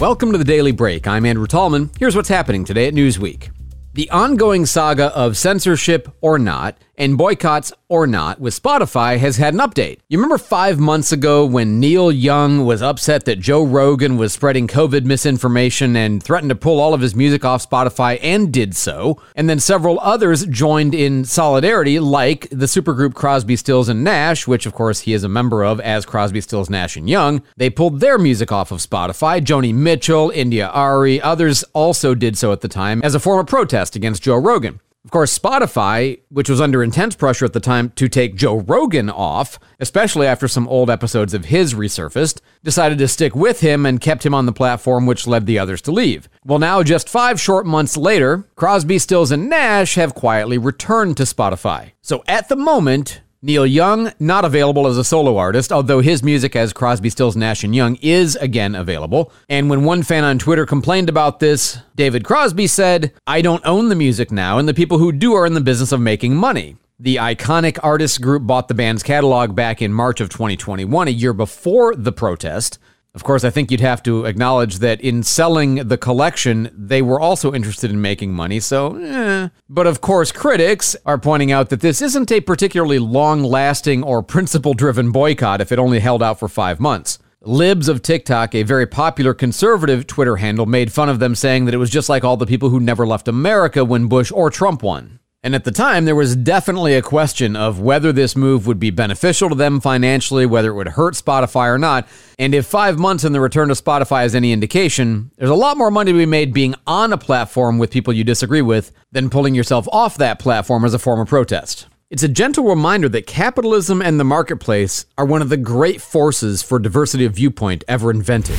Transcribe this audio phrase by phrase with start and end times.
[0.00, 1.06] Welcome to the Daily Break.
[1.06, 1.90] I'm Andrew Tallman.
[1.98, 3.50] Here's what's happening today at Newsweek.
[3.92, 9.54] The ongoing saga of censorship or not and boycotts or not with Spotify has had
[9.54, 10.00] an update.
[10.08, 14.68] You remember five months ago when Neil Young was upset that Joe Rogan was spreading
[14.68, 19.20] COVID misinformation and threatened to pull all of his music off Spotify and did so.
[19.34, 24.66] And then several others joined in solidarity, like the supergroup Crosby, Stills, and Nash, which
[24.66, 27.42] of course he is a member of as Crosby, Stills, Nash, and Young.
[27.56, 29.40] They pulled their music off of Spotify.
[29.40, 33.46] Joni Mitchell, India Arie, others also did so at the time as a form of
[33.46, 34.80] protest against Joe Rogan.
[35.02, 39.08] Of course, Spotify, which was under intense pressure at the time to take Joe Rogan
[39.08, 44.00] off, especially after some old episodes of his resurfaced, decided to stick with him and
[44.00, 46.28] kept him on the platform, which led the others to leave.
[46.44, 51.22] Well, now, just five short months later, Crosby, Stills, and Nash have quietly returned to
[51.22, 51.92] Spotify.
[52.02, 56.54] So at the moment, Neil Young, not available as a solo artist, although his music
[56.54, 59.32] as Crosby, Stills, Nash, and Young is again available.
[59.48, 63.88] And when one fan on Twitter complained about this, David Crosby said, I don't own
[63.88, 66.76] the music now, and the people who do are in the business of making money.
[66.98, 71.32] The iconic artists group bought the band's catalog back in March of 2021, a year
[71.32, 72.78] before the protest.
[73.12, 77.20] Of course, I think you'd have to acknowledge that in selling the collection, they were
[77.20, 79.48] also interested in making money, so eh.
[79.68, 84.22] But of course, critics are pointing out that this isn't a particularly long lasting or
[84.22, 87.18] principle driven boycott if it only held out for five months.
[87.42, 91.74] Libs of TikTok, a very popular conservative Twitter handle, made fun of them, saying that
[91.74, 94.82] it was just like all the people who never left America when Bush or Trump
[94.82, 95.18] won.
[95.42, 98.90] And at the time, there was definitely a question of whether this move would be
[98.90, 102.06] beneficial to them financially, whether it would hurt Spotify or not.
[102.38, 105.78] And if five months in the return to Spotify is any indication, there's a lot
[105.78, 109.30] more money to be made being on a platform with people you disagree with than
[109.30, 111.86] pulling yourself off that platform as a form of protest.
[112.10, 116.62] It's a gentle reminder that capitalism and the marketplace are one of the great forces
[116.62, 118.58] for diversity of viewpoint ever invented.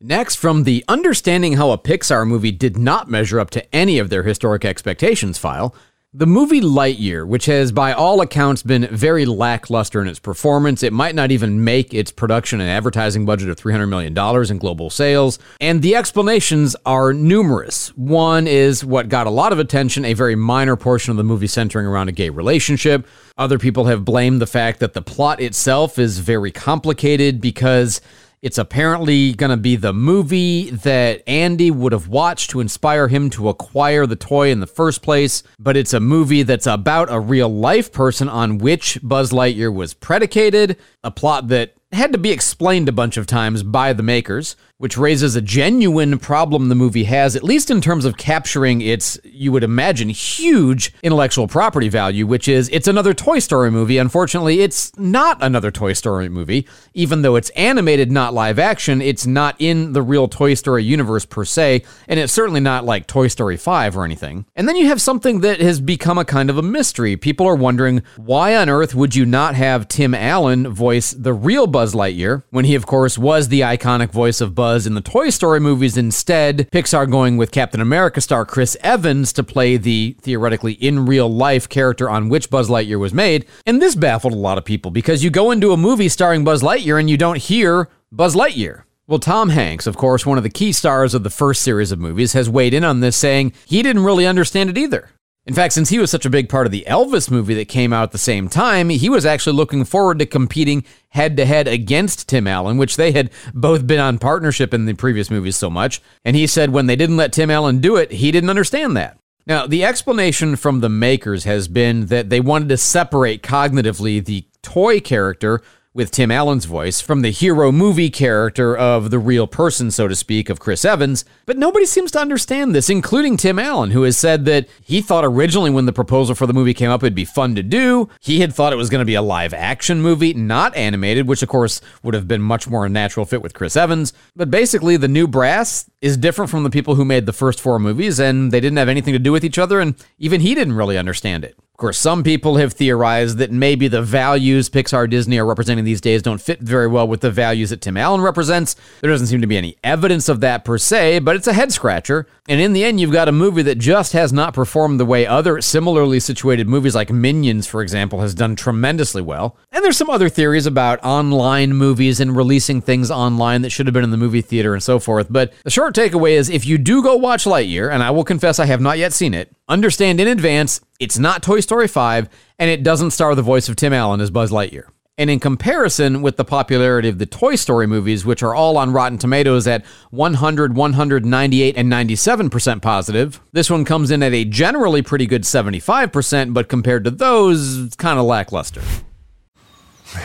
[0.00, 4.10] Next, from the Understanding How a Pixar Movie Did Not Measure Up to Any of
[4.10, 5.74] Their Historic Expectations file,
[6.16, 10.94] the movie Lightyear, which has by all accounts been very lackluster in its performance, it
[10.94, 14.16] might not even make its production and advertising budget of $300 million
[14.50, 15.38] in global sales.
[15.60, 17.94] And the explanations are numerous.
[17.98, 21.46] One is what got a lot of attention, a very minor portion of the movie
[21.46, 23.06] centering around a gay relationship.
[23.36, 28.00] Other people have blamed the fact that the plot itself is very complicated because
[28.42, 33.30] it's apparently going to be the movie that Andy would have watched to inspire him
[33.30, 37.18] to acquire the toy in the first place, but it's a movie that's about a
[37.18, 42.30] real life person on which Buzz Lightyear was predicated, a plot that had to be
[42.30, 47.04] explained a bunch of times by the makers, which raises a genuine problem the movie
[47.04, 52.26] has, at least in terms of capturing its, you would imagine, huge intellectual property value,
[52.26, 53.96] which is it's another Toy Story movie.
[53.96, 56.68] Unfortunately, it's not another Toy Story movie.
[56.92, 61.24] Even though it's animated, not live action, it's not in the real Toy Story universe
[61.24, 64.44] per se, and it's certainly not like Toy Story 5 or anything.
[64.54, 67.16] And then you have something that has become a kind of a mystery.
[67.16, 71.66] People are wondering why on earth would you not have Tim Allen voice the real
[71.66, 75.30] Buzz Lightyear when he, of course, was the iconic voice of Buzz in the Toy
[75.30, 75.96] Story movies.
[75.96, 81.28] Instead, Pixar going with Captain America star Chris Evans to play the theoretically in real
[81.28, 83.46] life character on which Buzz Lightyear was made.
[83.64, 86.62] And this baffled a lot of people because you go into a movie starring Buzz
[86.62, 88.82] Lightyear and you don't hear Buzz Lightyear.
[89.06, 92.00] Well, Tom Hanks, of course, one of the key stars of the first series of
[92.00, 95.10] movies, has weighed in on this, saying he didn't really understand it either.
[95.46, 97.92] In fact, since he was such a big part of the Elvis movie that came
[97.92, 101.68] out at the same time, he was actually looking forward to competing head to head
[101.68, 105.70] against Tim Allen, which they had both been on partnership in the previous movies so
[105.70, 106.02] much.
[106.24, 109.18] And he said when they didn't let Tim Allen do it, he didn't understand that.
[109.46, 114.44] Now, the explanation from the makers has been that they wanted to separate cognitively the
[114.62, 115.62] toy character
[115.96, 120.14] with Tim Allen's voice from the hero movie character of the real person, so to
[120.14, 121.24] speak, of Chris Evans.
[121.46, 125.24] But nobody seems to understand this, including Tim Allen, who has said that he thought
[125.24, 128.10] originally when the proposal for the movie came up, it'd be fun to do.
[128.20, 131.42] He had thought it was going to be a live action movie, not animated, which
[131.42, 134.12] of course would have been much more a natural fit with Chris Evans.
[134.36, 137.78] But basically, the new brass is different from the people who made the first four
[137.78, 140.74] movies, and they didn't have anything to do with each other, and even he didn't
[140.74, 141.56] really understand it.
[141.76, 146.00] Of course, some people have theorized that maybe the values Pixar Disney are representing these
[146.00, 148.76] days don't fit very well with the values that Tim Allen represents.
[149.02, 151.72] There doesn't seem to be any evidence of that per se, but it's a head
[151.72, 152.26] scratcher.
[152.48, 155.26] And in the end, you've got a movie that just has not performed the way
[155.26, 159.56] other similarly situated movies like Minions, for example, has done tremendously well.
[159.72, 163.94] And there's some other theories about online movies and releasing things online that should have
[163.94, 165.26] been in the movie theater and so forth.
[165.30, 168.58] But the short takeaway is if you do go watch Lightyear, and I will confess
[168.58, 172.28] I have not yet seen it, understand in advance it's not Toy Story 5
[172.58, 174.84] and it doesn't star the voice of Tim Allen as Buzz Lightyear.
[175.18, 178.92] And in comparison with the popularity of the Toy Story movies, which are all on
[178.92, 185.00] Rotten Tomatoes at 100, 198, and 97% positive, this one comes in at a generally
[185.00, 188.82] pretty good 75%, but compared to those, it's kind of lackluster.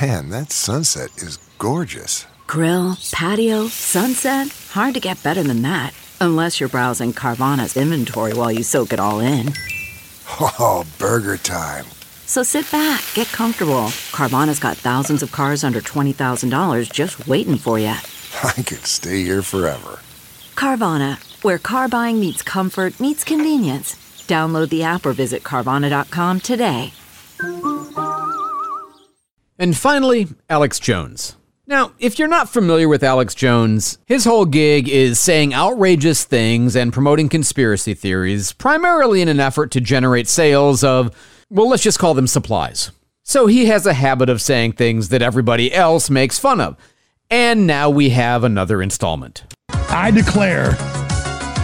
[0.01, 2.25] Man, that sunset is gorgeous.
[2.45, 4.49] Grill, patio, sunset.
[4.71, 5.93] Hard to get better than that.
[6.19, 9.53] Unless you're browsing Carvana's inventory while you soak it all in.
[10.39, 11.83] Oh, burger time.
[12.31, 13.87] So sit back, get comfortable.
[14.15, 17.87] Carvana's got thousands of cars under $20,000 just waiting for you.
[18.45, 19.99] I could stay here forever.
[20.55, 23.95] Carvana, where car buying meets comfort, meets convenience.
[24.29, 26.93] Download the app or visit Carvana.com today.
[29.59, 31.35] And finally, Alex Jones.
[31.67, 36.77] Now, if you're not familiar with Alex Jones, his whole gig is saying outrageous things
[36.77, 41.13] and promoting conspiracy theories, primarily in an effort to generate sales of,
[41.51, 42.91] well, let's just call them supplies.
[43.23, 46.77] So he has a habit of saying things that everybody else makes fun of.
[47.29, 49.43] And now we have another installment.
[49.89, 50.71] I declare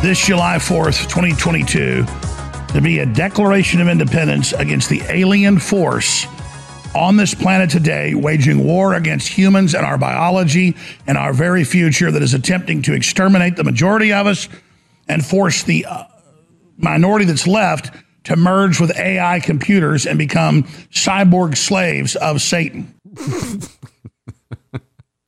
[0.01, 2.05] this July 4th, 2022,
[2.73, 6.27] to be a declaration of independence against the alien force
[6.93, 10.75] on this planet today, waging war against humans and our biology
[11.07, 14.49] and our very future that is attempting to exterminate the majority of us
[15.07, 16.03] and force the uh,
[16.77, 17.91] minority that's left
[18.27, 22.93] to merge with AI computers and become cyborg slaves of Satan.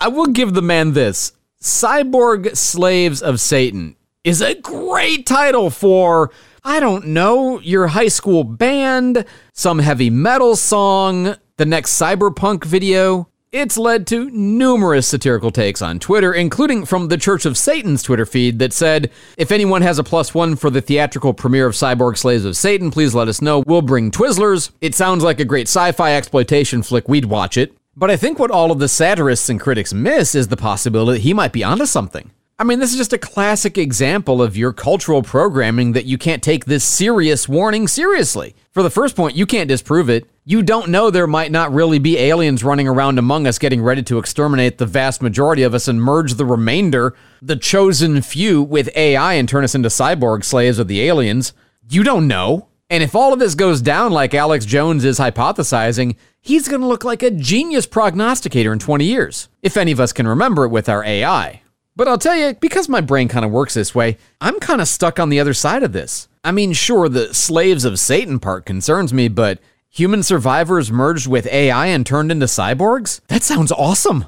[0.01, 1.31] I will give the man this
[1.62, 6.31] Cyborg Slaves of Satan is a great title for,
[6.66, 9.24] I don't know, your high school band,
[9.54, 13.30] some heavy metal song, the next cyberpunk video.
[13.51, 18.28] It's led to numerous satirical takes on Twitter, including from the Church of Satan's Twitter
[18.28, 19.10] feed that said,
[19.40, 22.92] If anyone has a plus one for the theatrical premiere of Cyborg Slaves of Satan,
[22.92, 23.63] please let us know.
[23.66, 24.69] We'll bring Twizzlers.
[24.81, 27.10] It sounds like a great sci fi exploitation flick.
[27.10, 27.75] We'd watch it.
[27.96, 31.24] But I think what all of the satirists and critics miss is the possibility that
[31.24, 32.30] he might be onto something.
[32.60, 36.44] I mean, this is just a classic example of your cultural programming that you can't
[36.44, 38.54] take this serious warning seriously.
[38.74, 40.28] For the first point, you can't disprove it.
[40.50, 44.01] You don't know there might not really be aliens running around among us getting ready
[44.01, 48.90] to exterminate the vast majority of us and merge the remainder, the chosen few, with
[48.96, 51.54] AI and turn us into cyborg slaves of the aliens.
[51.88, 52.69] You don't know.
[52.90, 56.88] And if all of this goes down like Alex Jones is hypothesizing, he's going to
[56.88, 60.69] look like a genius prognosticator in 20 years, if any of us can remember it
[60.69, 61.62] with our AI.
[61.96, 64.88] But I'll tell you, because my brain kind of works this way, I'm kind of
[64.88, 66.28] stuck on the other side of this.
[66.44, 71.47] I mean, sure, the slaves of Satan part concerns me, but human survivors merged with
[71.47, 73.21] AI and turned into cyborgs?
[73.27, 74.25] That sounds awesome.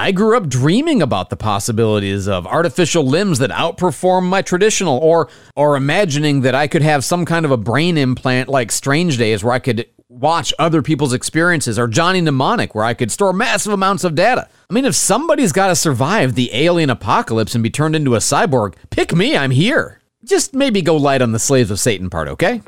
[0.00, 5.28] I grew up dreaming about the possibilities of artificial limbs that outperform my traditional or
[5.56, 9.42] or imagining that I could have some kind of a brain implant like Strange Days
[9.42, 13.72] where I could watch other people's experiences or Johnny Mnemonic where I could store massive
[13.72, 14.48] amounts of data.
[14.70, 18.18] I mean if somebody's got to survive the alien apocalypse and be turned into a
[18.18, 19.97] cyborg, pick me, I'm here.
[20.28, 22.60] Just maybe go light on the slaves of Satan part, okay?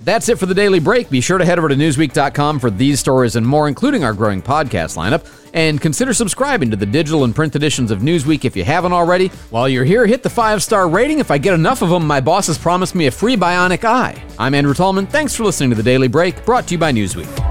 [0.00, 1.10] That's it for the daily break.
[1.10, 4.40] Be sure to head over to Newsweek.com for these stories and more, including our growing
[4.40, 5.30] podcast lineup.
[5.52, 9.28] And consider subscribing to the digital and print editions of Newsweek if you haven't already.
[9.50, 11.18] While you're here, hit the five star rating.
[11.18, 14.22] If I get enough of them, my boss has promised me a free bionic eye.
[14.38, 15.06] I'm Andrew Tallman.
[15.06, 17.43] Thanks for listening to the Daily Break, brought to you by Newsweek.